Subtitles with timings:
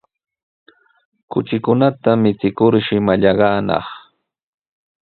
[1.31, 3.85] Kuchikunata michikurshi mallaqnanaq.